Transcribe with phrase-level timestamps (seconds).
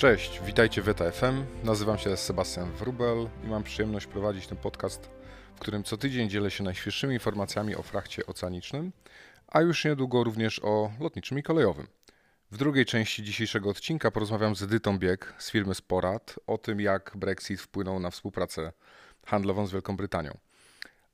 [0.00, 1.44] Cześć, witajcie w ETA FM.
[1.64, 5.10] Nazywam się Sebastian Wrubel i mam przyjemność prowadzić ten podcast,
[5.54, 8.92] w którym co tydzień dzielę się najświeższymi informacjami o frachcie oceanicznym,
[9.48, 11.86] a już niedługo również o lotniczym i kolejowym.
[12.50, 17.12] W drugiej części dzisiejszego odcinka porozmawiam z Edytą Bieg z firmy Sporat o tym, jak
[17.14, 18.72] Brexit wpłynął na współpracę
[19.26, 20.38] handlową z Wielką Brytanią.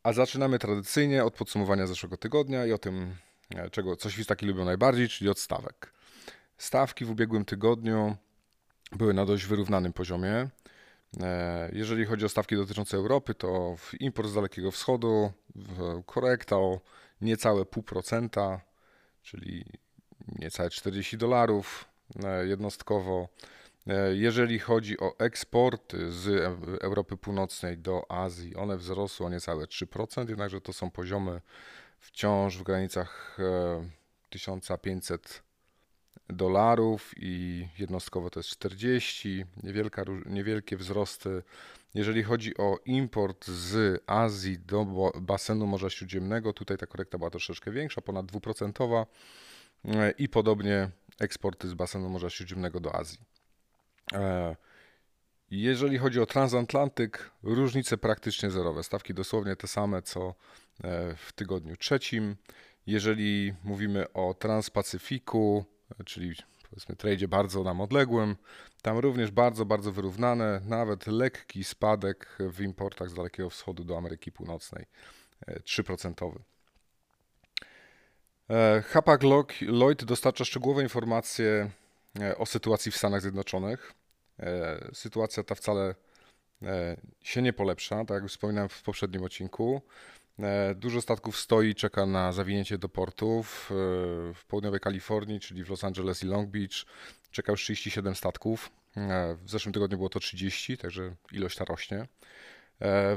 [0.03, 3.17] A zaczynamy tradycyjnie od podsumowania zeszłego tygodnia i o tym,
[3.57, 5.93] e, czego coś świstaki lubią najbardziej, czyli od stawek.
[6.59, 8.17] Stawki w ubiegłym tygodniu
[8.93, 10.49] były na dość wyrównanym poziomie.
[11.21, 15.33] E, jeżeli chodzi o stawki dotyczące Europy, to import z Dalekiego Wschodu
[16.07, 16.81] korekta o
[17.21, 18.59] niecałe 0,5%,
[19.23, 19.65] czyli
[20.39, 21.85] niecałe 40 dolarów
[22.25, 23.29] e, jednostkowo.
[23.87, 26.29] E, jeżeli chodzi o eksporty z
[26.83, 31.41] Europy Północnej do Azji, one wzrosły o niecałe 3%, jednakże to są poziomy
[32.01, 33.39] wciąż w granicach
[34.31, 35.46] 1500
[36.29, 41.43] dolarów i jednostkowo to jest 40, niewielka, niewielkie wzrosty.
[41.95, 44.87] Jeżeli chodzi o import z Azji do
[45.21, 49.07] basenu Morza Śródziemnego, tutaj ta korekta była troszeczkę większa, ponad 2%
[49.85, 50.91] e, i podobnie
[51.21, 53.19] eksporty z basenu Morza Śródziemnego do Azji.
[54.13, 54.57] E,
[55.51, 58.83] jeżeli chodzi o transatlantyk, różnice praktycznie zerowe.
[58.83, 60.35] Stawki dosłownie te same co
[60.85, 62.37] e, w tygodniu trzecim.
[62.87, 65.65] Jeżeli mówimy o Transpacyfiku,
[66.05, 66.35] czyli
[66.71, 68.37] powiedzmy tradzie bardzo nam odległym.
[68.83, 74.33] Tam również bardzo, bardzo wyrównane, nawet lekki spadek w importach z Dalekiego Wschodu do Ameryki
[74.33, 74.87] Północnej,
[75.47, 76.33] 3%.
[78.51, 79.23] E, Hapag
[79.61, 81.71] Lloyd dostarcza szczegółowe informacje
[82.21, 83.93] e, o sytuacji w Stanach Zjednoczonych.
[84.41, 85.95] E, sytuacja ta wcale
[87.23, 89.83] się nie polepsza, tak jak wspominałem w poprzednim odcinku.
[90.39, 93.71] E, dużo statków stoi, czeka na zawinięcie do portów.
[93.71, 93.75] E,
[94.35, 96.87] w południowej Kalifornii, czyli w Los Angeles i Long Beach,
[97.31, 98.71] czeka już 37 statków.
[98.97, 102.07] E, w zeszłym tygodniu było to 30, także ilość ta rośnie.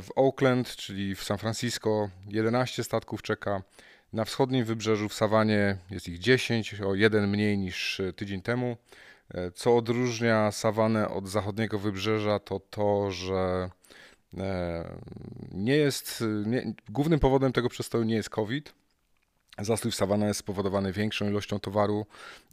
[0.02, 3.62] W Oakland, czyli w San Francisco, 11 statków czeka.
[4.14, 8.78] Na wschodnim wybrzeżu w Sawanie jest ich 10, o jeden mniej niż tydzień temu.
[9.56, 13.70] Co odróżnia Sawanę od zachodniego wybrzeża, to to, że
[15.52, 18.74] nie jest, nie, głównym powodem tego przestoju nie jest COVID.
[19.62, 19.96] Zastój w
[20.28, 22.06] jest spowodowany większą ilością towaru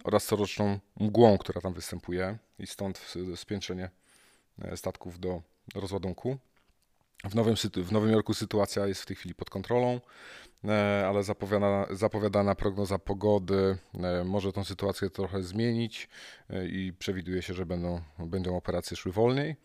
[0.05, 3.91] oraz coroczną mgłą, która tam występuje i stąd spiętrzenie
[4.63, 5.43] e, statków do
[5.75, 6.39] rozładunku.
[7.25, 10.01] W Nowym, w Nowym Jorku sytuacja jest w tej chwili pod kontrolą,
[10.65, 13.79] e, ale zapowiadana, zapowiadana prognoza pogody
[14.25, 16.09] może tą sytuację trochę zmienić
[16.69, 19.57] i przewiduje się, że będą, będą operacje szły wolniej.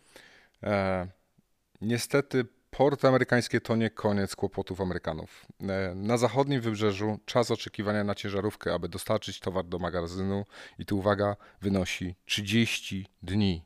[1.82, 5.46] Niestety porty amerykańskie to nie koniec kłopotów Amerykanów.
[5.60, 10.44] E, na zachodnim wybrzeżu czas oczekiwania na ciężarówkę, aby dostarczyć towar do magazynu
[10.78, 13.64] i tu uwaga, wynosi 30 dni.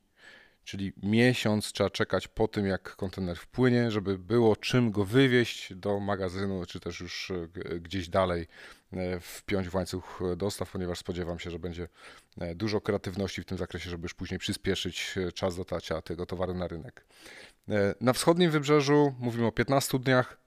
[0.65, 6.01] Czyli miesiąc trzeba czekać po tym, jak kontener wpłynie, żeby było czym go wywieźć do
[6.01, 8.47] magazynu, czy też już e, gdzieś dalej
[8.93, 11.89] e, wpiąć w łańcuch dostaw, ponieważ spodziewam się, że będzie
[12.55, 17.05] dużo kreatywności w tym zakresie, żeby już później przyspieszyć czas dotarcia tego towaru na rynek.
[17.69, 20.39] E, na wschodnim wybrzeżu mówimy o 15 dniach,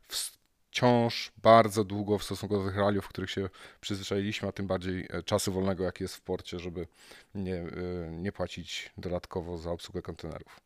[0.70, 3.50] wciąż bardzo długo w stosunku do tych realiów, w których się
[3.82, 6.88] przyzwyczailiśmy, a tym bardziej e, czasu wolnego, jaki jest w porcie, żeby
[7.36, 7.66] nie, e,
[8.12, 10.60] nie płacić dodatkowo za obsługę kontenerów.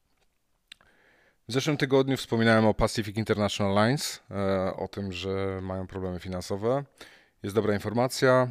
[1.47, 4.23] W zeszłym tygodniu wspominałem o Pacific International Lines,
[4.75, 6.83] o tym, że mają problemy finansowe.
[7.43, 8.47] Jest dobra informacja.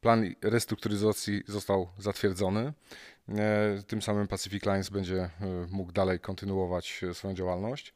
[0.00, 2.72] Plan restrukturyzacji został zatwierdzony.
[3.28, 5.30] E, tym samym Pacific Lines będzie e,
[5.70, 7.94] mógł dalej kontynuować e, swoją działalność.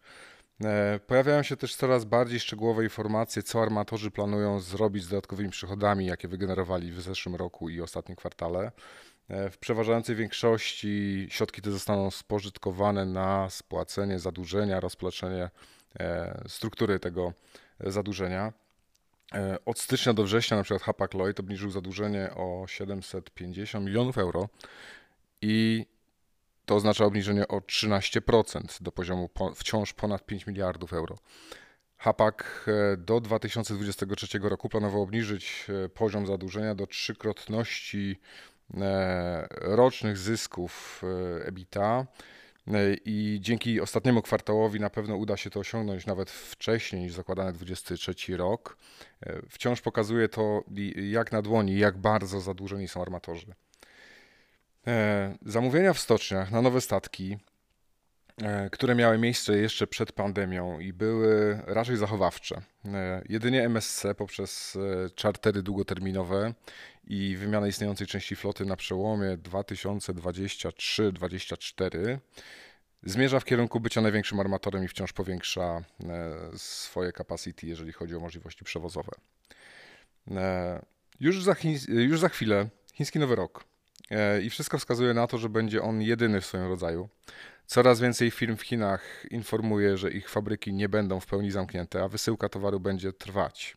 [1.06, 6.28] Pojawiają się też coraz bardziej szczegółowe informacje, co armatorzy planują zrobić z dodatkowymi przychodami, jakie
[6.28, 8.72] wygenerowali w zeszłym roku i ostatnim kwartale.
[9.28, 15.50] W przeważającej większości środki te zostaną spożytkowane na spłacenie zadłużenia, rozpleczenie
[16.48, 17.32] struktury tego
[17.81, 18.53] zadłużenia.
[19.64, 24.49] Od stycznia do września na przykład Hapag Lloyd obniżył zadłużenie o 750 milionów euro
[25.48, 25.87] i
[26.64, 31.19] to oznacza obniżenie o 13% do poziomu wciąż ponad 5 miliardów euro.
[31.96, 38.20] Hapag e, do 2023 roku planował obniżyć e, poziom zadłużenia do trzykrotności
[38.75, 41.02] e, rocznych zysków
[41.44, 42.06] EBITA
[43.04, 48.37] i dzięki ostatniemu kwartałowi na pewno uda się to osiągnąć nawet wcześniej niż zakładany 23
[48.37, 48.76] rok.
[49.48, 50.64] Wciąż pokazuje to
[50.96, 53.54] jak na dłoni, jak bardzo zadłużeni są armatorzy.
[54.87, 57.37] E, zamówienia w stoczniach na nowe statki
[58.43, 62.62] e, które miały miejsce jeszcze przed pandemią i były raczej zachowawcze.
[62.85, 64.79] E, jedynie MSC poprzez
[65.15, 66.55] czartery długoterminowe
[67.05, 72.19] i wymianę istniejącej części floty na przełomie 2023-2024
[73.03, 75.85] zmierza w kierunku bycia największym armatorem i wciąż powiększa
[76.56, 79.12] swoje capacity, jeżeli chodzi o możliwości przewozowe.
[81.21, 81.56] Już za,
[81.89, 83.65] już za chwilę chiński Nowy Rok
[84.43, 87.08] I wszystko wskazuje na to, że będzie on jedyny w swoim rodzaju.
[87.66, 92.08] Coraz więcej firm w Chinach informuje, że ich fabryki nie będą w pełni zamknięte, a
[92.08, 93.76] wysyłka towaru będzie trwać.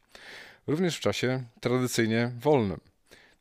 [0.67, 2.79] Również w czasie tradycyjnie wolnym.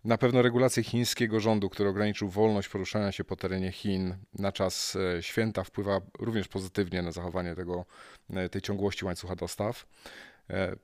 [0.05, 4.97] Na pewno regulacje chińskiego rządu, który ograniczył wolność poruszania się po terenie Chin na czas
[4.97, 7.85] e, święta, wpływa również pozytywnie na zachowanie tego,
[8.31, 9.87] e, tej ciągłości łańcucha dostaw.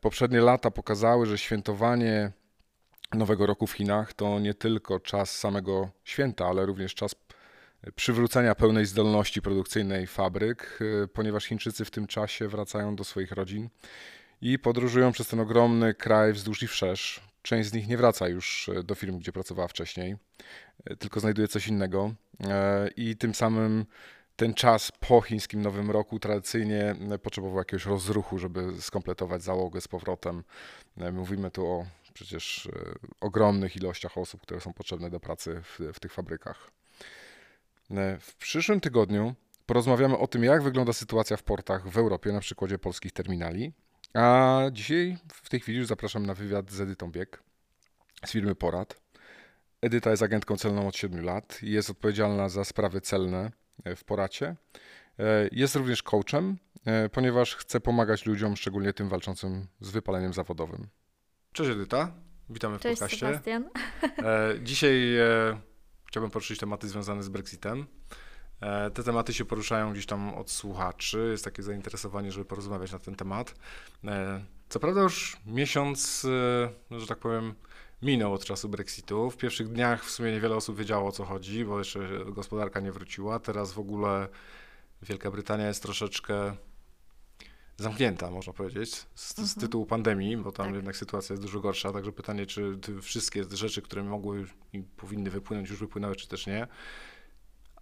[0.01, 2.33] Poprzednie lata pokazały, że świętowanie
[3.15, 7.15] Nowego Roku w Chinach to nie tylko czas samego święta, ale również czas
[7.95, 13.69] przywrócenia pełnej zdolności produkcyjnej fabryk, y, ponieważ Chińczycy w tym czasie wracają do swoich rodzin
[14.41, 17.21] i podróżują przez ten ogromny kraj wzdłuż i wszerz.
[17.43, 20.17] Część z nich nie wraca już y, do firm, gdzie pracowała wcześniej,
[20.91, 22.15] y, tylko znajduje coś innego
[22.97, 23.87] i tym samym
[24.37, 30.45] ten czas po chińskim Nowym Roku tradycyjnie potrzebował jakiegoś rozruchu, żeby skompletować załogę z powrotem.
[31.13, 36.01] Mówimy tu o przecież e, ogromnych ilościach osób, które są potrzebne do pracy w, w
[36.01, 36.71] tych fabrykach.
[37.91, 39.35] E, w przyszłym tygodniu
[39.67, 43.73] porozmawiamy o tym, jak wygląda sytuacja w portach w Europie na przykładzie polskich terminali.
[44.15, 47.43] A dzisiaj, w tej chwili, już zapraszam na wywiad z Edytą Bieg
[48.27, 49.01] z firmy Porad.
[49.83, 53.51] Edyta jest agentką celną od 7 lat i jest odpowiedzialna za sprawy celne
[53.85, 54.57] e, w Poracie.
[55.53, 56.59] Jest również coachem,
[57.13, 60.89] ponieważ chce pomagać ludziom, szczególnie tym walczącym z wypaleniem zawodowym.
[61.55, 62.13] Cześć Edyta,
[62.51, 63.27] witamy w Cześć, podcaście.
[63.27, 63.71] Sebastian.
[64.03, 65.61] E, dzisiaj e,
[66.09, 67.87] chciałbym poruszyć tematy związane z Brexitem.
[68.61, 72.99] E, te tematy się poruszają gdzieś tam od słuchaczy, jest takie zainteresowanie, żeby porozmawiać na
[72.99, 73.55] ten temat.
[74.69, 76.27] Co prawda już miesiąc,
[76.91, 77.55] że tak powiem,
[78.03, 79.31] minął od czasu Brexitu.
[79.31, 82.93] W pierwszych dniach w sumie niewiele osób wiedziało o co chodzi, bo jeszcze gospodarka nie
[82.93, 83.39] wróciła.
[83.39, 84.29] Teraz w ogóle
[85.03, 86.57] Wielka Brytania jest troszeczkę
[87.77, 89.49] zamknięta, można powiedzieć, z, mhm.
[89.49, 90.75] z tytułu pandemii, bo tam tak.
[90.75, 91.93] jednak sytuacja jest dużo gorsza.
[91.93, 96.67] Także pytanie, czy wszystkie rzeczy, które mogły i powinny wypłynąć, już wypłynęły, czy też nie.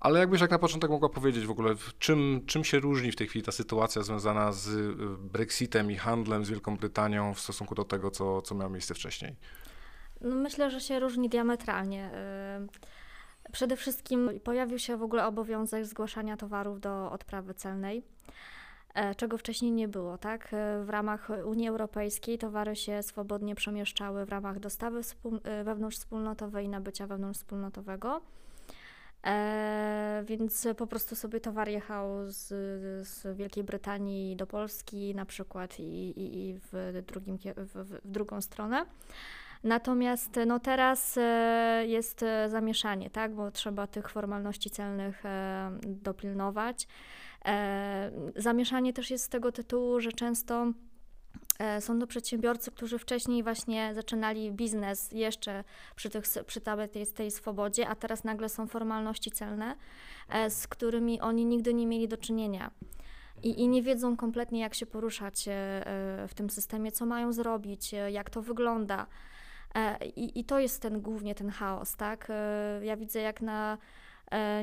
[0.01, 3.29] Ale jakbyś jak na początek mogła powiedzieć w ogóle, czym, czym się różni w tej
[3.29, 7.85] chwili ta sytuacja związana z y, Brexitem i handlem z Wielką Brytanią w stosunku do
[7.85, 9.37] tego, co, co miało miejsce wcześniej?
[10.21, 12.11] No myślę, że się różni diametralnie.
[13.49, 18.03] Y, przede wszystkim pojawił się w ogóle obowiązek zgłaszania towarów do odprawy celnej.
[18.95, 20.49] E, czego wcześniej nie było, tak?
[20.53, 25.01] E, w ramach Unii Europejskiej towary się swobodnie przemieszczały w ramach dostawy
[25.45, 28.21] e, wewnątrzwspólnotowej i nabycia wewnątrzwspólnotowego.
[29.27, 32.49] E, więc po prostu sobie towar jechał z,
[33.09, 38.41] z Wielkiej Brytanii do Polski na przykład i, i, i w, drugim, w, w drugą
[38.41, 38.87] stronę.
[39.65, 41.19] Natomiast no teraz
[41.87, 45.23] jest zamieszanie, tak, bo trzeba tych formalności celnych
[45.83, 46.89] dopilnować.
[47.45, 50.73] E, zamieszanie też jest z tego tytułu, że często
[51.59, 55.65] e, są to przedsiębiorcy, którzy wcześniej właśnie zaczynali biznes jeszcze
[55.97, 59.77] przy, tych, przy tej, tej swobodzie, a teraz nagle są formalności celne,
[60.29, 62.71] e, z którymi oni nigdy nie mieli do czynienia.
[63.43, 65.45] I, I, nie wiedzą kompletnie, jak się poruszać
[66.29, 69.07] w tym systemie, co mają zrobić, jak to wygląda.
[70.17, 72.33] I, I, to jest ten głównie ten chaos, tak?
[72.83, 73.79] Ja widzę, jak na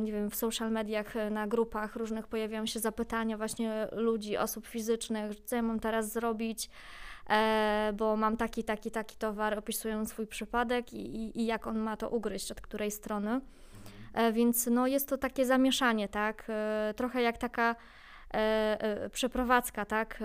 [0.01, 4.67] nie wiem, w social mediach, e, na grupach różnych pojawiają się zapytania właśnie ludzi, osób
[4.67, 6.69] fizycznych, co ja mam teraz zrobić,
[7.29, 11.97] e, bo mam taki, taki, taki towar, opisują swój przypadek i, i jak on ma
[11.97, 13.41] to ugryźć, od której strony.
[14.33, 16.47] Więc no, jest to takie zamieszanie, tak?
[16.95, 17.75] Trochę jak taka
[19.11, 20.23] przeprowadzka, tak?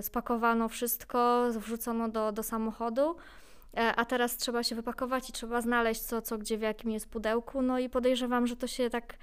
[0.00, 3.43] Spakowano wszystko, wrzucono do, do samochodu E,
[3.76, 7.62] a teraz trzeba się wypakować i trzeba znaleźć co, co gdzie, w jakim jest pudełku.
[7.62, 9.16] No i podejrzewam, że to się tak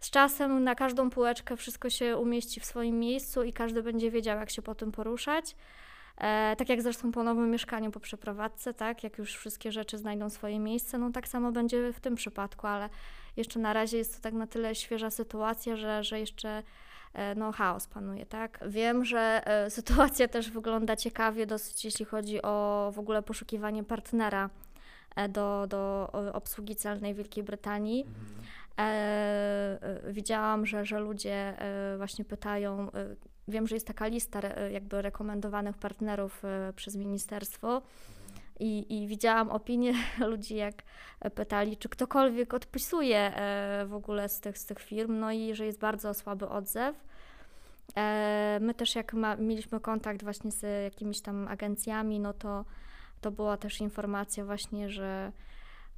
[0.00, 4.38] z czasem na każdą półeczkę wszystko się umieści w swoim miejscu i każdy będzie wiedział,
[4.38, 5.56] jak się po tym poruszać.
[6.16, 10.30] E, tak jak zresztą po nowym mieszkaniu, po przeprowadzce, tak, jak już wszystkie rzeczy znajdą
[10.30, 12.88] swoje miejsce, no tak samo będzie w tym przypadku, ale
[13.36, 16.62] jeszcze na razie jest to tak na tyle świeża sytuacja, że, że jeszcze E,
[17.36, 18.60] no, chaos panuje, tak?
[18.66, 24.50] Wiem, że e, sytuacja też wygląda ciekawie dosyć, jeśli chodzi o w ogóle poszukiwanie partnera
[25.16, 28.06] e, do, do obsługi celnej Wielkiej Brytanii.
[28.78, 31.56] E, widziałam, że, że ludzie
[31.96, 32.90] właśnie pytają,
[33.48, 36.42] wiem, że jest taka lista jakby rekomendowanych partnerów
[36.76, 37.82] przez ministerstwo
[38.60, 39.94] I, I widziałam opinie
[40.30, 40.82] ludzi, jak
[41.34, 45.66] pytali, czy ktokolwiek odpisuje e, w ogóle z tych, z tych firm, no i że
[45.66, 47.07] jest bardzo słaby odzew.
[47.96, 52.64] E, my też jak ma, mieliśmy kontakt właśnie z jakimiś tam agencjami, no to,
[53.20, 55.32] to była też informacja właśnie, że,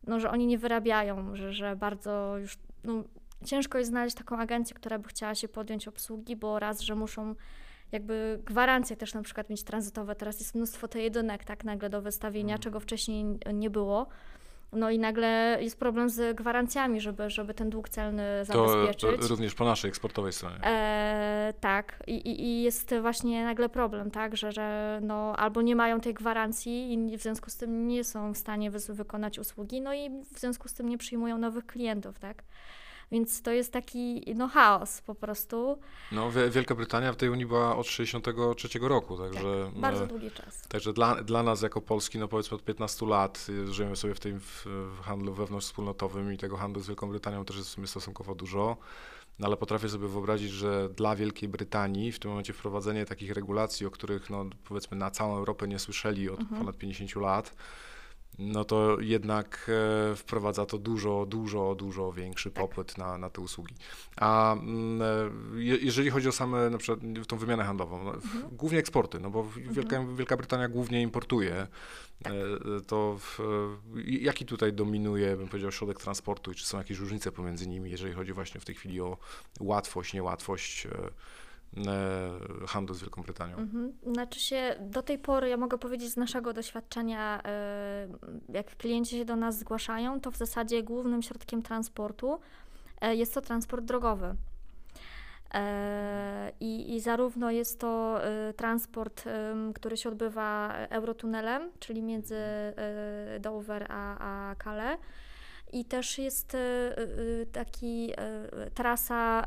[0.06, 3.04] no, że oni nie wyrabiają, że, że bardzo już no,
[3.44, 7.34] ciężko jest znaleźć taką agencję, która by chciała się podjąć obsługi, bo raz, że muszą
[7.92, 10.14] jakby gwarancje też na przykład mieć tranzytowe.
[10.14, 12.62] Teraz jest mnóstwo tej jedynek, tak, nagle do wystawienia, Mhm.
[12.62, 14.06] czego wcześniej nie było.
[14.72, 19.30] No i nagle jest problem z gwarancjami, żeby, żeby ten dług celny To, to zabezpieczyć.
[19.30, 20.56] również po naszej eksportowej stronie.
[20.64, 25.76] E, tak, I, i, i jest właśnie nagle problem, tak, że, że no, albo nie
[25.76, 29.94] mają tej gwarancji i w związku z tym nie są w stanie wykonać usługi, no
[29.94, 32.42] i w związku z tym nie przyjmują nowych klientów, tak.
[33.12, 35.78] Więc to jest taki no, chaos po prostu.
[36.12, 39.64] No, Wie- Wielka Brytania w tej Unii była od 63 roku, także...
[39.72, 40.62] Tak, bardzo e, długi czas.
[40.68, 44.20] Także dla, dla nas jako Polski, no powiedzmy od 15 lat y, żyjemy sobie w
[44.20, 47.86] tym w, w handlu wewnątrzwspólnotowym i tego handlu z Wielką Brytanią też jest w sumie
[47.86, 48.76] stosunkowo dużo.
[49.38, 53.86] No ale potrafię sobie wyobrazić, że dla Wielkiej Brytanii w tym momencie wprowadzenie takich regulacji,
[53.86, 56.60] o których no powiedzmy na całą Europę nie słyszeli od Mhm.
[56.60, 57.54] ponad 50 lat,
[58.38, 59.70] no to jednak
[60.12, 62.64] e, wprowadza to dużo, dużo, dużo większy Tak.
[62.64, 63.74] popyt na, na te usługi.
[64.16, 68.48] A mm, e, je, jeżeli chodzi o same na przykład tą wymianę handlową, no, Mhm.
[68.56, 71.66] głównie eksporty, no bo Wielka, Wielka Brytania głównie importuje,
[72.22, 72.32] Tak.
[72.32, 73.38] e, to w,
[74.06, 78.14] jaki tutaj dominuje, bym powiedział, środek transportu i czy są jakieś różnice pomiędzy nimi, jeżeli
[78.14, 79.16] chodzi właśnie w tej chwili o
[79.60, 80.86] łatwość, niełatwość
[82.66, 83.56] handlu z Wielką Brytanią?
[83.56, 83.92] Mhm.
[84.12, 88.08] Znaczy się, do tej pory, ja mogę powiedzieć z naszego doświadczenia, e,
[88.48, 92.40] jak klienci się do nas zgłaszają, to w zasadzie głównym środkiem transportu
[93.00, 94.34] e, jest to transport drogowy.
[95.54, 99.24] E, I, I zarówno jest to e, transport,
[99.74, 102.74] który się odbywa eurotunelem, czyli między e,
[103.40, 104.16] Dover a,
[104.50, 104.98] a Calais.
[105.72, 109.46] I też jest e, e, taki e, trasa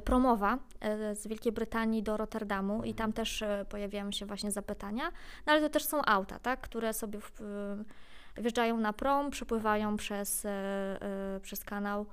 [0.00, 5.04] promowa e, z Wielkiej Brytanii do Rotterdamu i tam też e, pojawiają się właśnie zapytania,
[5.46, 10.44] no ale to też są auta, tak, które sobie e, wjeżdżają na prom, przepływają przez,
[10.44, 12.06] e, e, przez kanał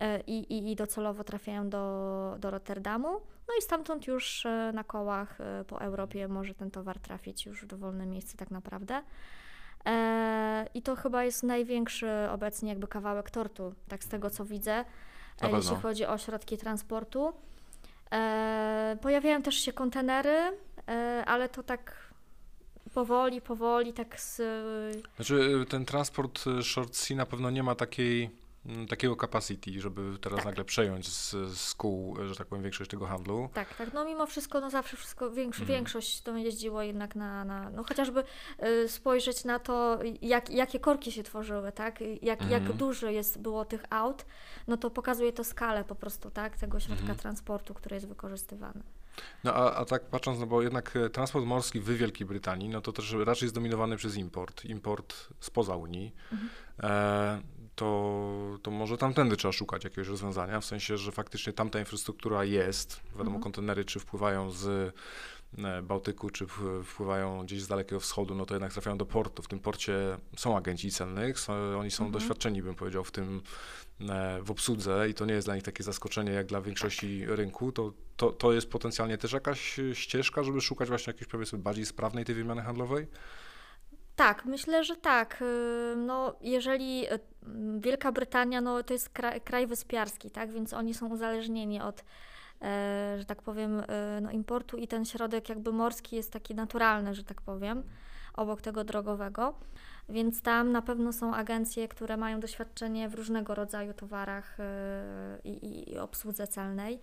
[0.00, 3.08] e, i, i, i docelowo trafiają do, do Rotterdamu.
[3.48, 7.62] No i stamtąd już e, na kołach e, po Europie może ten towar trafić już
[7.62, 9.02] w dowolne miejsce tak naprawdę.
[9.86, 14.72] E, I to chyba jest największy obecnie jakby kawałek tortu, tak z tego co widzę,
[14.72, 14.84] e,
[15.42, 15.80] jeśli pewno.
[15.80, 17.32] chodzi o środki transportu.
[18.12, 22.06] E, pojawiają też się kontenery, e, ale to tak
[22.94, 24.42] powoli, powoli, tak z...
[25.16, 28.30] Znaczy ten transport short sea na pewno nie ma takiej,
[28.88, 30.46] takiego capacity, żeby teraz Tak.
[30.46, 33.48] nagle przejąć z, z kół, że tak powiem, większość tego handlu.
[33.54, 35.76] Tak, tak, no mimo wszystko, no zawsze wszystko, większo, Mhm.
[35.78, 38.24] większość to jeździło jednak na, na no chociażby
[38.84, 42.76] y, spojrzeć na to, jak, jakie korki się tworzyły, tak, jak, jak Mhm.
[42.78, 44.26] dużo jest, było tych aut,
[44.68, 47.18] no to pokazuje to skalę po prostu, tak, tego środka Mhm.
[47.18, 48.82] transportu, który jest wykorzystywany.
[49.44, 52.80] No a, a tak patrząc, no bo jednak e, transport morski w Wielkiej Brytanii, no
[52.80, 56.14] to też raczej jest dominowany przez import, import spoza Unii.
[56.32, 56.50] Mhm.
[56.82, 57.42] E,
[57.76, 63.00] to, to może tamtędy trzeba szukać jakiegoś rozwiązania, w sensie, że faktycznie tamta infrastruktura jest,
[63.06, 63.42] wiadomo, Mhm.
[63.42, 64.94] kontenery czy wpływają z
[65.58, 66.46] e, Bałtyku, czy
[66.84, 69.42] wpływają gdzieś z Dalekiego Wschodu, no to jednak trafiają do portu.
[69.42, 72.12] W tym porcie są agenci celnych, są, oni są Mhm.
[72.12, 73.42] doświadczeni, bym powiedział, w tym
[74.00, 77.72] e, w obsłudze i to nie jest dla nich takie zaskoczenie jak dla większości rynku,
[77.72, 82.24] to, to, to jest potencjalnie też jakaś ścieżka, żeby szukać właśnie jakiejś powiedzmy bardziej sprawnej
[82.24, 83.06] tej wymiany handlowej?
[84.16, 85.42] Tak, myślę, że tak.
[85.42, 87.18] Y, No, jeżeli y,
[87.78, 92.04] Wielka Brytania, no to jest kraj, kraj wyspiarski, tak, więc oni są uzależnieni od,
[92.62, 97.14] e, że tak powiem, e, no, importu i ten środek jakby morski jest taki naturalny,
[97.14, 97.82] że tak powiem,
[98.34, 99.54] obok tego drogowego.
[100.08, 105.90] Więc tam na pewno są agencje, które mają doświadczenie w różnego rodzaju towarach e, i,
[105.92, 107.00] i obsłudze celnej.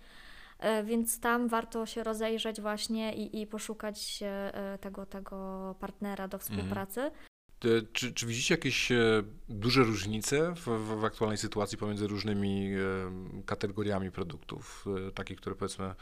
[0.58, 6.38] E, Więc tam warto się rozejrzeć właśnie i, i poszukać e, tego, tego partnera do
[6.38, 7.00] współpracy.
[7.00, 7.10] E,
[7.92, 10.66] Czy, czy widzicie jakieś e, duże różnice w,
[11.00, 12.70] w, aktualnej sytuacji pomiędzy różnymi
[13.46, 14.84] kategoriami produktów,
[15.14, 15.94] takich, które powiedzmy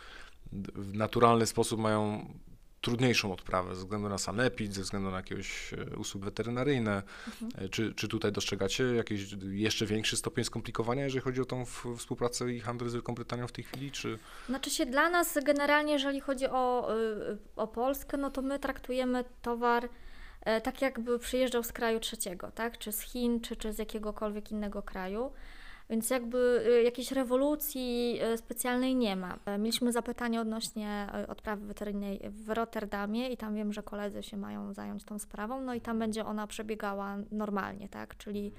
[0.75, 2.29] w naturalny sposób mają
[2.83, 7.03] trudniejszą odprawę ze względu na sanepid, ze względu na jakieś e, usługi weterynaryjne?
[7.29, 7.65] Mhm.
[7.65, 11.65] E, Czy, czy tutaj dostrzegacie jakiś jeszcze większy stopień skomplikowania, jeżeli chodzi o tą
[11.97, 13.91] współpracę i handel z Wielką Brytanią w tej chwili?
[13.91, 14.19] Czy...
[14.47, 16.95] Znaczy się dla nas generalnie, jeżeli chodzi o,
[17.33, 19.89] y, o Polskę, no to my traktujemy towar
[20.41, 22.79] e, tak jakby przyjeżdżał z kraju trzeciego, tak?
[22.79, 25.33] Czy z Chin, czy, czy z jakiegokolwiek innego kraju.
[25.91, 29.39] Więc jakby y, jakiejś rewolucji y, specjalnej nie ma.
[29.47, 34.37] E, Mieliśmy zapytanie odnośnie y, odprawy weteryjnej w Rotterdamie i tam wiem, że koledzy się
[34.37, 38.17] mają zająć tą sprawą, no i tam będzie ona przebiegała normalnie, tak?
[38.17, 38.53] Czyli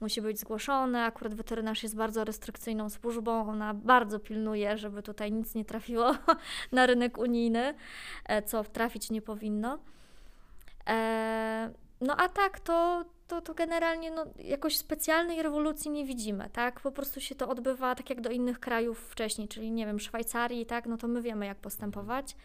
[0.00, 1.04] musi być zgłoszone.
[1.04, 6.14] Akurat weterynarz jest bardzo restrykcyjną służbą, ona bardzo pilnuje, żeby tutaj nic nie trafiło
[6.72, 7.74] na rynek unijny,
[8.24, 9.78] e, co trafić nie powinno.
[10.88, 11.70] E,
[12.00, 16.80] No a tak, to, to, to generalnie no, jakoś specjalnej rewolucji nie widzimy, tak?
[16.80, 20.66] Po prostu się to odbywa tak jak do innych krajów wcześniej, czyli nie wiem, Szwajcarii,
[20.66, 20.86] tak?
[20.86, 22.36] No to my wiemy jak postępować.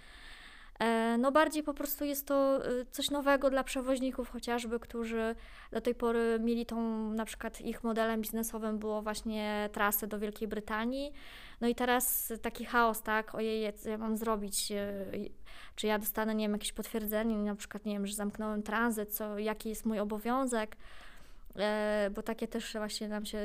[0.82, 5.36] E, No bardziej po prostu jest to y, coś nowego dla przewoźników chociażby, którzy
[5.72, 10.48] do tej pory mieli tą, na przykład ich modelem biznesowym było właśnie trasy do Wielkiej
[10.48, 11.14] Brytanii.
[11.62, 13.36] No i teraz taki chaos, tak?
[13.36, 14.72] Ojej, co ja mam zrobić?
[14.72, 15.30] Y,
[15.76, 19.40] Czy ja dostanę, nie wiem, jakieś potwierdzenie, na przykład, nie wiem, że zamknąłem tranzyt, co,
[19.40, 20.76] jaki jest mój obowiązek?
[21.58, 23.38] E, Bo takie też właśnie nam się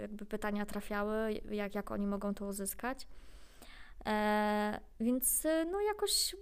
[0.00, 3.06] jakby pytania trafiały, jak, jak oni mogą to uzyskać.
[4.06, 6.36] E, Więc y, no jakoś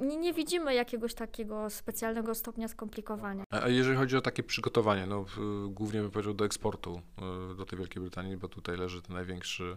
[0.00, 3.44] nie, nie widzimy jakiegoś takiego specjalnego stopnia skomplikowania.
[3.50, 5.24] A jeżeli chodzi o takie przygotowanie, no
[5.68, 7.00] głównie bym powiedział do eksportu
[7.52, 9.76] y, do tej Wielkiej Brytanii, bo tutaj leży ten największy,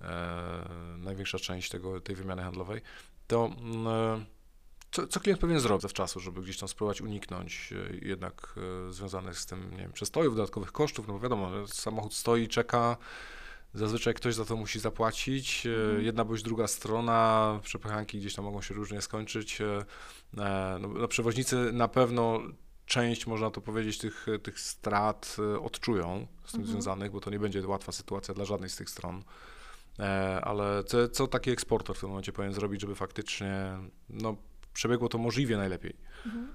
[0.00, 0.64] e,
[0.98, 2.80] największa część tego, tej wymiany handlowej,
[3.26, 4.24] to mm, e,
[4.92, 8.54] co, co klient powinien zrobić zawczasu, żeby gdzieś tam spróbować uniknąć e, jednak
[8.88, 12.96] e, związanych z tym, nie wiem, przestojów, dodatkowych kosztów, no bo wiadomo, samochód stoi, czeka,
[13.74, 15.66] Zazwyczaj ktoś za to musi zapłacić.
[15.66, 16.04] e, Mhm.
[16.04, 19.60] Jedna bądź druga strona, przepychanki gdzieś tam mogą się różnie skończyć.
[19.60, 19.84] e,
[20.38, 22.40] e, No, no, przewoźnicy na pewno
[22.86, 26.66] część, można to powiedzieć, tych, tych strat odczują z tym Mhm.
[26.72, 29.22] związanych, bo to nie będzie łatwa sytuacja dla żadnej z tych stron.
[30.42, 33.78] Ale co, co taki eksporter w tym momencie powinien zrobić, żeby faktycznie
[34.10, 34.36] no,
[34.74, 35.96] przebiegło to możliwie najlepiej?
[36.26, 36.48] Mhm.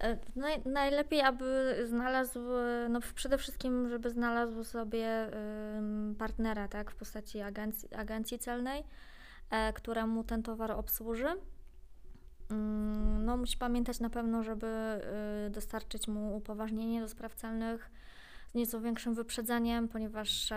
[0.00, 5.08] E, Naj, najlepiej, aby znalazł, e, no przede wszystkim, żeby znalazł sobie
[6.18, 8.84] partnera, tak, w postaci agencji, agencji celnej,
[9.50, 11.28] e, która mu ten towar obsłuży.
[12.50, 14.66] Ym, No, musi pamiętać na pewno, żeby
[15.50, 17.90] dostarczyć mu upoważnienie do spraw celnych
[18.50, 20.52] z nieco większym wyprzedzeniem, ponieważ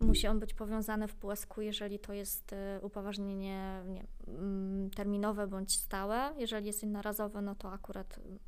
[0.00, 5.72] musi on być powiązany w PUSQ, jeżeli to jest e, upoważnienie nie, mm, terminowe bądź
[5.72, 6.34] stałe.
[6.36, 8.38] Jeżeli jest jednorazowe, no to akurat mm,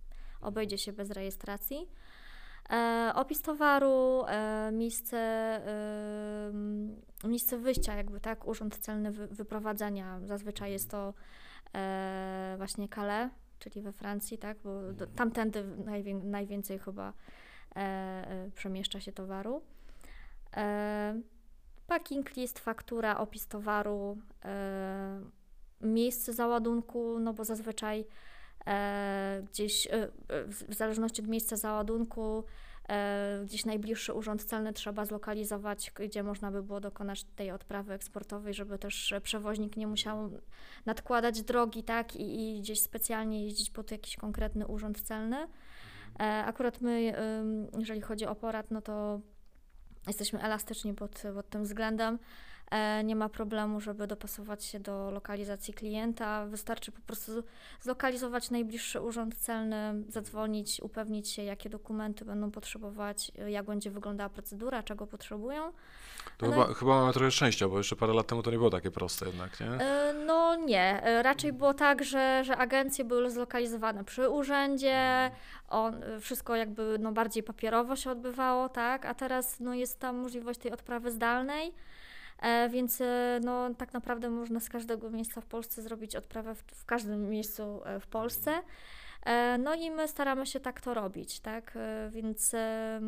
[0.41, 1.89] obejdzie się bez rejestracji.
[2.71, 5.19] E, opis towaru, e, miejsce,
[7.25, 10.21] e, miejsce wyjścia, jakby tak, urząd celny wy, wyprowadzenia.
[10.25, 11.15] Zazwyczaj jest to
[11.75, 17.13] e, właśnie Calais, czyli we Francji, tak, bo do, tamtędy najwię, najwięcej chyba
[17.77, 19.63] e, przemieszcza się towaru.
[21.89, 25.21] Packing list, faktura, opis towaru, e,
[25.81, 28.05] miejsce załadunku, no bo zazwyczaj
[28.67, 30.09] e, gdzieś e,
[30.47, 32.45] w, zależności od miejsca załadunku
[33.45, 38.79] gdzieś najbliższy urząd celny trzeba zlokalizować, gdzie można by było dokonać tej odprawy eksportowej, żeby
[38.79, 40.31] też przewoźnik nie musiał
[40.87, 45.49] nadkładać drogi, tak, i, i gdzieś specjalnie jeździć pod jakiś konkretny urząd celny.
[46.45, 47.15] Akurat my,
[47.79, 49.21] jeżeli chodzi o porad, no to
[50.09, 52.19] jesteśmy elastyczni pod, pod tym względem.
[52.71, 56.47] E, Nie ma problemu, żeby dopasować się do lokalizacji klienta.
[56.47, 57.33] Wystarczy po prostu
[57.81, 64.83] zlokalizować najbliższy urząd celny, zadzwonić, upewnić się, jakie dokumenty będą potrzebować, jak będzie wyglądała procedura,
[64.83, 65.73] czego potrzebują.
[66.39, 68.71] To Ale- chyba, chyba mamy trochę szczęścia, bo jeszcze parę lat temu to nie było
[68.71, 69.67] takie proste jednak, nie?
[69.67, 75.31] E, No nie, E, raczej było tak, że, że agencje były zlokalizowane przy urzędzie,
[75.69, 80.17] on, e, wszystko jakby no, bardziej papierowo się odbywało, tak, a teraz no, jest tam
[80.17, 81.73] możliwość tej odprawy zdalnej, e,
[82.71, 86.85] więc e, no, tak naprawdę można z każdego miejsca w Polsce zrobić odprawę w, w
[86.85, 88.63] każdym miejscu e, w Polsce.
[89.27, 92.55] E, No i my staramy się tak to robić, tak, E, więc...
[92.55, 93.01] e,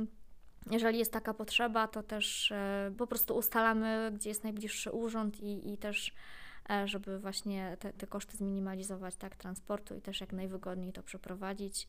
[0.70, 5.72] jeżeli jest taka potrzeba, to też e, po prostu ustalamy, gdzie jest najbliższy urząd i,
[5.72, 6.12] i też,
[6.70, 11.88] e, żeby właśnie te, te koszty zminimalizować, tak, transportu i też jak najwygodniej to przeprowadzić.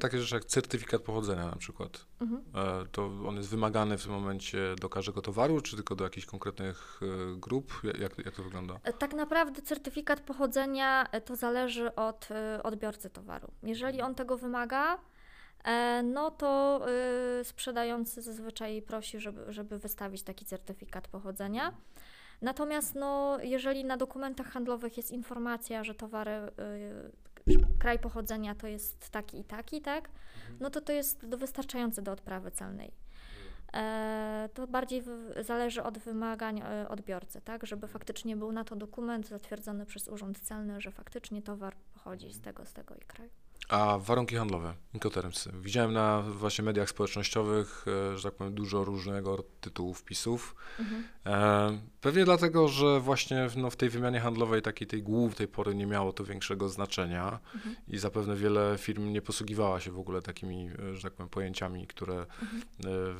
[0.00, 2.06] Takie rzeczy jak certyfikat pochodzenia na przykład.
[2.20, 2.42] mhm.
[2.54, 6.26] E, To on jest wymagany w tym momencie do każdego towaru, czy tylko do jakichś
[6.26, 7.72] konkretnych e, grup?
[7.84, 8.74] Ja- Jak, jak to wygląda?
[8.84, 12.28] E, Tak naprawdę certyfikat pochodzenia to zależy od
[12.62, 13.48] odbiorcy towaru.
[13.62, 14.98] Jeżeli on tego wymaga,
[16.04, 16.80] no to
[17.42, 21.72] sprzedający zazwyczaj prosi, żeby, żeby wystawić taki certyfikat pochodzenia.
[22.42, 26.30] Natomiast no, jeżeli na dokumentach handlowych jest informacja, że towary,
[27.78, 30.08] kraj pochodzenia to jest taki i taki, tak,
[30.60, 32.92] no to to jest wystarczające do odprawy celnej.
[33.74, 38.76] E, To bardziej w- zależy od wymagań e, odbiorcy, tak, żeby faktycznie był na to
[38.76, 43.30] dokument zatwierdzony przez urząd celny, że faktycznie towar pochodzi z tego, z tego i kraju.
[43.68, 45.48] A warunki handlowe Incoterms.
[45.52, 50.54] Widziałem na właśnie mediach społecznościowych, e, że tak powiem, dużo różnego tytułu wpisów.
[50.78, 51.04] Mhm.
[51.26, 55.48] E, pewnie dlatego, że właśnie w- no, w tej wymianie handlowej takiej tej głów tej
[55.48, 57.76] pory nie miało to większego znaczenia Mhm.
[57.88, 61.86] i zapewne wiele firm nie posługiwała się w ogóle takimi, e, że tak powiem, pojęciami,
[61.86, 62.62] które Mhm.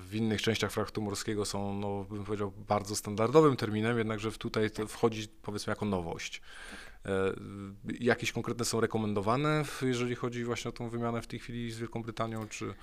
[0.08, 4.86] w innych częściach fraktu morskiego są, no, bym powiedział, bardzo standardowym terminem, jednakże tutaj to
[4.86, 6.38] wchodzi powiedzmy jako nowość.
[6.38, 6.87] E,
[8.00, 12.02] Jakieś konkretne są rekomendowane, jeżeli chodzi właśnie o tą wymianę w tej chwili z Wielką
[12.02, 12.74] Brytanią, czy...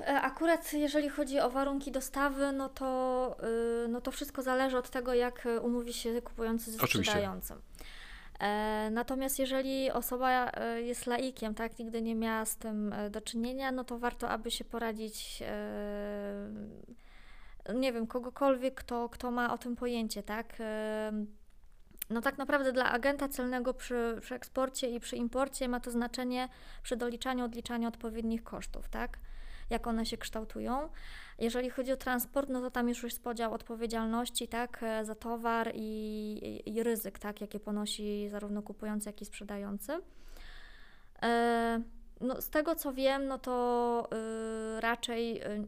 [0.00, 3.36] E, Akurat jeżeli chodzi o warunki dostawy, no to,
[3.84, 7.12] y, no to wszystko zależy od tego, jak umówi się kupujący ze Oczywiście.
[7.12, 7.58] sprzedającym.
[8.40, 13.20] E, Natomiast jeżeli osoba e, jest laikiem, tak, nigdy nie miała z tym e, do
[13.20, 16.48] czynienia, no to warto, aby się poradzić, e,
[17.74, 20.56] nie wiem, kogokolwiek, kto, kto ma o tym pojęcie, tak.
[22.10, 26.48] No tak naprawdę dla agenta celnego przy, przy eksporcie i przy imporcie ma to znaczenie
[26.82, 29.18] przy doliczaniu, odliczaniu odpowiednich kosztów, tak?
[29.70, 30.88] Jak one się kształtują.
[31.38, 35.72] Jeżeli chodzi o transport, no to tam już jest podział odpowiedzialności, tak, e, za towar
[35.74, 39.92] i, i, i ryzyk, tak, jakie ponosi zarówno kupujący, jak i sprzedający.
[41.22, 41.82] E,
[42.22, 44.08] no, z tego co wiem, no to
[44.76, 45.66] y, raczej y,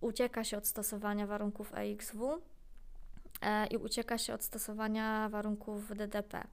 [0.00, 2.42] ucieka się od stosowania warunków EXW
[3.70, 6.44] i ucieka się od stosowania warunków DDP.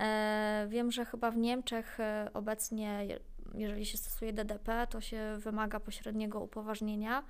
[0.00, 3.20] E, wiem, że chyba w Niemczech e, obecnie, je-
[3.54, 7.22] jeżeli się stosuje DDP, to się wymaga pośredniego upoważnienia.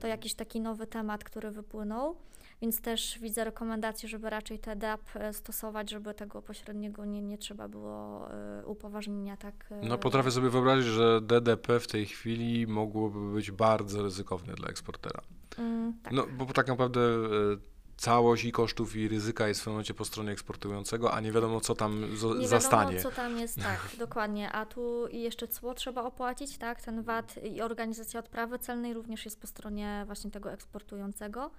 [0.00, 2.16] To jakiś taki nowy temat, który wypłynął,
[2.62, 7.68] więc też widzę rekomendację, żeby raczej TDAP e, stosować, żeby tego pośredniego nie, nie trzeba
[7.68, 9.54] było e, upoważnienia, tak?
[9.70, 14.68] e, No potrafię sobie wyobrazić, że DDP w tej chwili mogłoby być bardzo ryzykowne dla
[14.68, 15.20] eksportera.
[15.58, 16.12] Mm, tak.
[16.12, 20.32] No bo tak naprawdę e, całość i kosztów i ryzyka jest w momencie po stronie
[20.32, 22.96] eksportującego, a nie wiadomo co tam Nie zastanie.
[22.96, 24.52] wiadomo, co tam jest, tak, dokładnie.
[24.52, 29.24] A tu i jeszcze cło trzeba opłacić, tak, ten VAT i organizacja odprawy celnej również
[29.24, 31.50] jest po stronie właśnie tego eksportującego.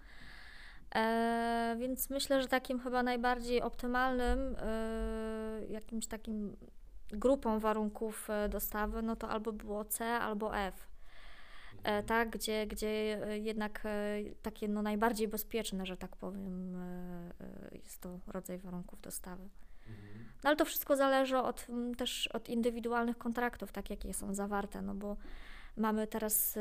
[0.95, 6.55] E, więc myślę, że takim chyba najbardziej optymalnym e, jakimś takim
[7.09, 10.87] grupą warunków e, dostawy, no to albo było C, albo F.
[11.85, 12.87] E, tak, gdzie, gdzie
[13.27, 16.77] e, jednak e, takie no najbardziej bezpieczne, że tak powiem,
[17.71, 19.49] jest to rodzaj warunków dostawy.
[20.43, 21.67] No ale to wszystko zależy od,
[21.97, 25.17] też od indywidualnych kontraktów, tak jakie są zawarte, no bo
[25.77, 26.59] mamy teraz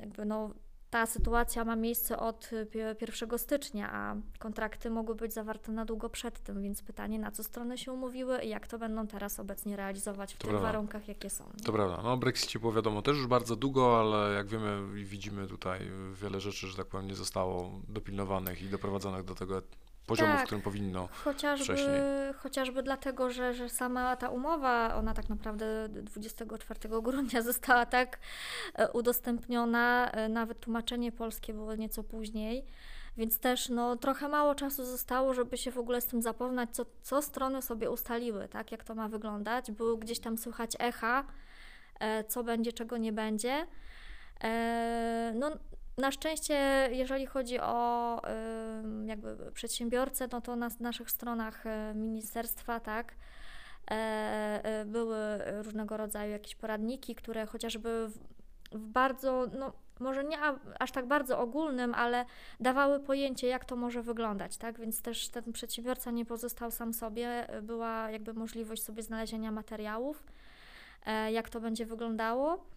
[0.00, 0.50] jakby no
[0.90, 5.84] ta sytuacja ma miejsce od y, pie- 1 stycznia, a kontrakty mogły być zawarte na
[5.84, 9.40] długo przed tym, więc pytanie na co strony się umówiły i jak to będą teraz
[9.40, 10.66] obecnie realizować w To tych prawda.
[10.68, 11.44] warunkach, jakie są.
[11.58, 11.64] nie?
[11.64, 12.00] To prawda.
[12.02, 15.80] No o Brexicie było wiadomo też już bardzo długo, ale jak wiemy i widzimy tutaj
[16.12, 19.62] wiele rzeczy, że tak powiem, nie zostało dopilnowanych i doprowadzonych do tego
[20.06, 20.44] poziomu, w Tak.
[20.44, 21.08] którym powinno.
[21.24, 22.00] Chociażby, wcześniej.
[22.36, 28.18] chociażby dlatego, że, że sama ta umowa, ona tak naprawdę 24 grudnia została tak
[28.74, 32.64] e, udostępniona, e, nawet tłumaczenie polskie było nieco później,
[33.16, 36.86] więc też no, trochę mało czasu zostało, żeby się w ogóle z tym zapoznać, co,
[37.02, 39.70] co strony sobie ustaliły, tak, jak to ma wyglądać.
[39.70, 41.24] Było gdzieś tam słychać echa,
[42.00, 43.66] e, co będzie, czego nie będzie.
[45.34, 45.50] No,
[45.98, 46.54] na szczęście,
[46.92, 48.22] jeżeli chodzi o
[49.06, 53.14] jakby przedsiębiorcę, no to na naszych stronach e, ministerstwa, tak,
[53.90, 53.94] e,
[54.64, 55.16] e, były
[55.62, 58.18] różnego rodzaju jakieś poradniki, które chociażby w,
[58.78, 60.38] bardzo, no może nie
[60.78, 62.24] aż tak bardzo ogólnym, ale
[62.60, 67.46] dawały pojęcie, jak to może wyglądać, tak, więc też ten przedsiębiorca nie pozostał sam sobie,
[67.62, 70.24] była jakby możliwość sobie znalezienia materiałów,
[71.32, 72.75] jak to będzie wyglądało.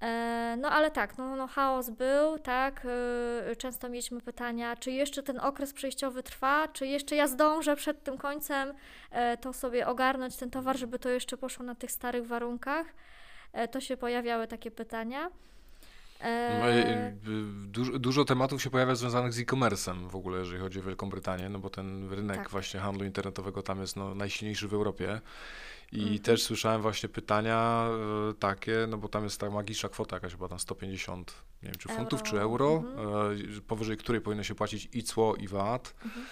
[0.00, 2.86] E, No ale tak, no, no chaos był, tak.
[3.52, 8.02] y, Często mieliśmy pytania, czy jeszcze ten okres przejściowy trwa, czy jeszcze ja zdążę przed
[8.04, 8.72] tym końcem
[9.10, 12.86] e, to sobie ogarnąć ten towar, żeby to jeszcze poszło na tych starych warunkach.
[13.52, 15.30] E, To się pojawiały takie pytania.
[16.58, 16.64] No,
[17.66, 21.48] Dużo, dużo tematów się pojawia związanych z e-commerce'em w ogóle, jeżeli chodzi o Wielką Brytanię,
[21.48, 22.50] no bo ten rynek Tak.
[22.50, 25.20] właśnie handlu internetowego tam jest no, najsilniejszy w Europie.
[25.92, 26.18] I Mhm.
[26.18, 27.88] też słyszałem właśnie pytania
[28.30, 31.78] e, takie, no bo tam jest ta magiczna kwota jakaś chyba tam 150, nie wiem
[31.78, 33.58] czy funtów, czy Euro, euro, mhm.
[33.58, 35.94] e, powyżej której powinno się płacić i cło, i VAT.
[36.04, 36.26] Mhm.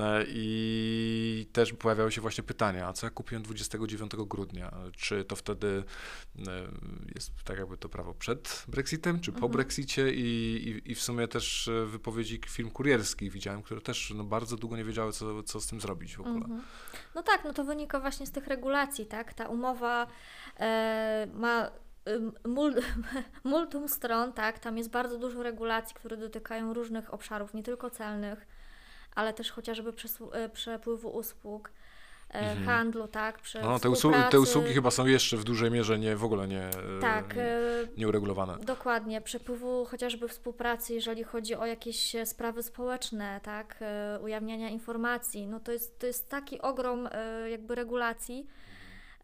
[0.00, 4.74] E, I też pojawiały się właśnie pytania, a co ja kupiłem 29 grudnia?
[4.96, 5.84] Czy to wtedy
[7.14, 9.52] jest tak jakby to prawo przed Brexitem, czy po Mhm.
[9.52, 10.14] Brexicie?
[10.14, 10.22] I,
[10.68, 14.84] i, I w sumie też wypowiedzi firm kurierskich widziałem, które też no, bardzo długo nie
[14.84, 16.46] wiedziały, co, co z tym zrobić w ogóle.
[17.14, 19.34] No tak, no to wynika właśnie z tych regulacji, tak?
[19.34, 20.06] Ta umowa
[20.60, 21.70] e, ma
[23.44, 24.58] multum stron, tak?
[24.58, 28.46] Tam jest bardzo dużo regulacji, które dotykają różnych obszarów, nie tylko celnych,
[29.14, 29.92] ale też chociażby
[30.32, 31.70] e, przepływu usług.
[32.34, 32.66] E, Mhm.
[32.66, 33.38] handlu, tak?
[33.38, 36.48] Przy No, te, usługi, te usługi chyba są jeszcze w dużej mierze nie, w ogóle
[36.48, 37.60] nie, e, Tak, e,
[37.96, 38.56] nieuregulowane.
[38.58, 43.84] Dokładnie, przepływu chociażby współpracy, jeżeli chodzi o jakieś sprawy społeczne, tak,
[44.22, 47.08] ujawniania informacji, no to jest, to jest taki ogrom
[47.50, 48.46] jakby regulacji,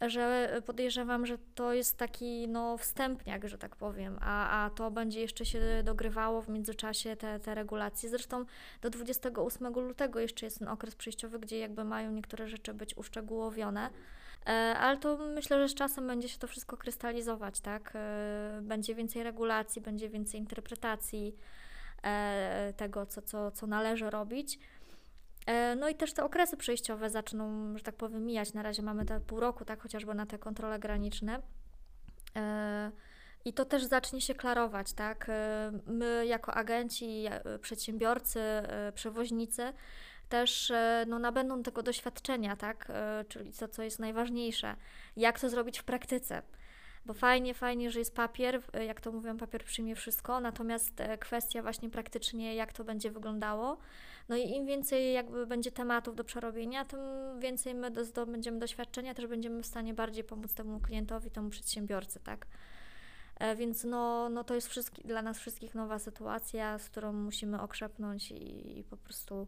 [0.07, 5.21] że podejrzewam, że to jest taki no wstępniak, że tak powiem, a, a to będzie
[5.21, 8.09] jeszcze się dogrywało w międzyczasie te, te regulacje.
[8.09, 8.45] Zresztą
[8.83, 13.91] do 28 lutego jeszcze jest ten okres przejściowy, gdzie jakby mają niektóre rzeczy być uszczegółowione.
[14.47, 17.93] E, Ale to myślę, że z czasem będzie się to wszystko krystalizować, tak?
[17.95, 21.37] E, Będzie więcej regulacji, będzie więcej interpretacji
[22.03, 24.59] e, tego, co, co, co należy robić.
[25.47, 28.53] E, No i też te okresy przejściowe zaczną, że tak powiem, mijać.
[28.55, 31.43] Na razie mamy te pół roku, tak, chociażby na te kontrole graniczne.
[32.37, 32.91] E,
[33.45, 35.27] I to też zacznie się klarować, tak?
[35.29, 37.25] E, My jako agenci,
[37.61, 38.41] przedsiębiorcy,
[38.95, 39.73] przewoźnicy
[40.29, 40.73] też
[41.07, 42.93] no, nabędą tego doświadczenia, tak?
[43.29, 44.77] Czyli to, co jest najważniejsze,
[45.17, 46.43] jak to zrobić w praktyce.
[47.07, 51.63] Bo fajnie, fajnie, że jest papier, jak to mówią, papier przyjmie wszystko, natomiast e, kwestia
[51.63, 53.79] właśnie praktycznie, jak to będzie wyglądało.
[54.29, 57.01] No i im więcej jakby będzie tematów do przerobienia, tym
[57.41, 62.21] więcej my do- zdobędziemy doświadczenia, też będziemy w stanie bardziej pomóc temu klientowi, temu przedsiębiorcy,
[62.21, 62.47] tak?
[63.37, 67.61] E, Więc no, no to jest wszystki, dla nas wszystkich nowa sytuacja, z którą musimy
[67.61, 69.47] okrzepnąć i, i po prostu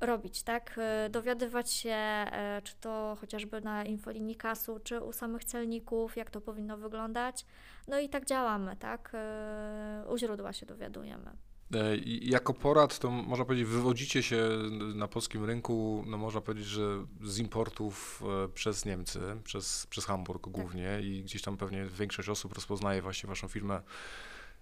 [0.00, 0.74] robić, tak?
[0.78, 6.30] E, Dowiadywać się, e, czy to chociażby na infolinii kasu, czy u samych celników, jak
[6.30, 7.46] to powinno wyglądać.
[7.88, 9.10] No i tak działamy, tak?
[9.14, 11.30] E, U źródła się dowiadujemy.
[11.74, 14.48] E, Jako porad, to można powiedzieć, wywodzicie się
[14.94, 20.48] na polskim rynku, no można powiedzieć, że z importów e, przez Niemcy, przez, przez Hamburg
[20.48, 23.82] głównie i gdzieś tam pewnie większość osób rozpoznaje właśnie waszą firmę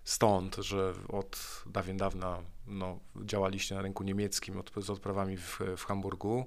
[0.05, 5.85] stąd, że od dawien dawna no, działaliście na rynku niemieckim od, z odprawami w, w
[5.85, 6.47] Hamburgu,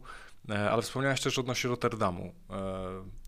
[0.50, 2.34] E, ale wspomniałeś też odnośnie Rotterdamu.
[2.50, 2.54] E,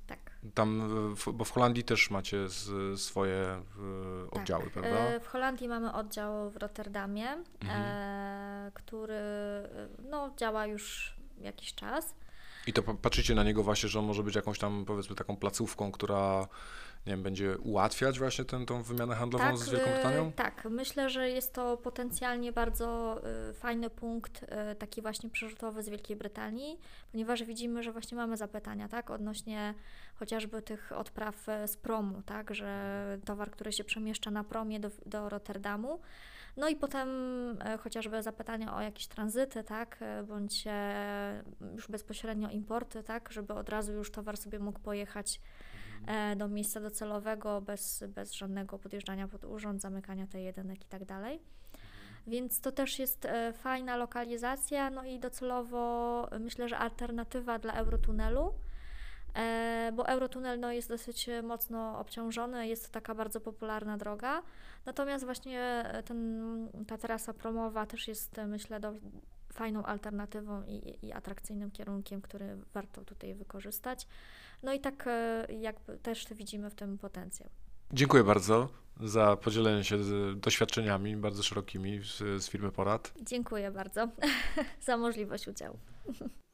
[0.08, 0.20] Tak.
[0.54, 3.62] Tam, e, w- bo w Holandii też macie z, swoje e,
[4.32, 4.74] oddziały, tak.
[4.74, 5.20] prawda?
[5.20, 7.28] W Holandii mamy oddział w Rotterdamie,
[7.62, 8.72] Mhm.
[8.74, 9.20] który
[10.10, 12.16] no, działa już jakiś czas.
[12.68, 15.38] I to pa- patrzycie na niego właśnie, że on może być jakąś tam powiedzmy taką
[15.38, 16.48] placówką, która
[17.06, 20.32] nie wiem, będzie ułatwiać właśnie tę tą wymianę handlową z Wielką e, Brytanią?
[20.32, 25.90] Tak, myślę, że jest to potencjalnie bardzo e, fajny punkt, e, taki właśnie przerzutowy z
[25.90, 26.80] Wielkiej Brytanii,
[27.12, 29.74] ponieważ widzimy, że właśnie mamy zapytania, tak, odnośnie
[30.16, 34.90] chociażby tych odpraw e, z promu, tak, że towar, który się przemieszcza na promie do,
[35.06, 36.00] do Rotterdamu,
[36.58, 37.10] no i potem
[37.62, 43.54] e, chociażby zapytania o jakieś tranzyty, tak, e, bądź e, już bezpośrednio importy, tak, żeby
[43.54, 45.42] od razu już towar sobie mógł pojechać
[46.08, 51.06] e, do miejsca docelowego bez, bez żadnego podjeżdżania pod urząd, zamykania tej jedynek i tak
[51.06, 51.42] dalej.
[52.28, 58.54] Więc to też jest fajna lokalizacja, no i docelowo myślę, że alternatywa dla Eurotunelu,
[59.94, 64.42] bo Eurotunel no, jest dosyć e, mocno obciążony, jest to taka bardzo popularna droga,
[64.86, 68.94] natomiast właśnie e, ten, ta trasa promowa też jest e, myślę do,
[69.54, 74.08] fajną alternatywą i, i atrakcyjnym kierunkiem, który warto tutaj wykorzystać.
[74.64, 77.50] No i tak e, jakby też widzimy w tym potencjał.
[77.94, 78.70] Dziękuję bardzo
[79.04, 83.14] za podzielenie się z- doświadczeniami bardzo szerokimi z, z firmy Porad.
[83.22, 84.08] Dziękuję bardzo
[84.86, 85.80] za możliwość udziału.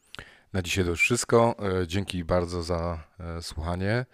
[0.53, 1.55] Na dzisiaj to już wszystko.
[1.81, 4.05] E, Dzięki bardzo za e, słuchanie.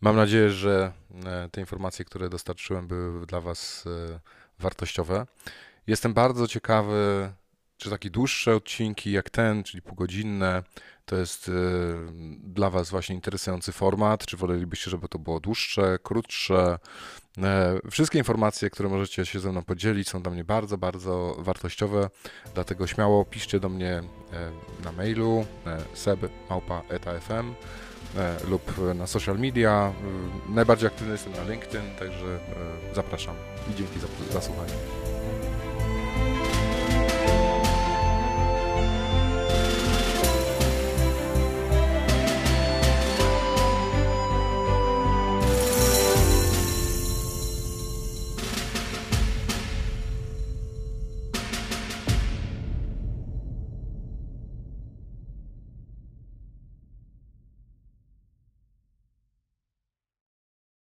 [0.00, 0.92] Mam nadzieję, że
[1.24, 3.84] e, te informacje, które dostarczyłem, były dla Was
[4.58, 5.26] wartościowe.
[5.86, 7.32] Jestem bardzo ciekawy,
[7.78, 10.62] czy takie dłuższe odcinki jak ten, czyli półgodzinne,
[11.06, 11.52] to jest e,
[12.38, 16.78] dla Was właśnie interesujący format, czy wolelibyście, żeby to było dłuższe, krótsze.
[17.38, 22.10] E, Wszystkie informacje, które możecie się ze mną podzielić, są dla mnie bardzo, bardzo wartościowe,
[22.54, 24.02] dlatego śmiało piszcie do mnie e,
[24.84, 27.54] na mailu e, seb.eta.fm
[28.48, 29.92] lub na social media.
[30.48, 32.38] Najbardziej aktywny jestem na LinkedIn, także
[32.94, 33.34] zapraszam
[33.70, 34.72] i dzięki za, za słuchanie.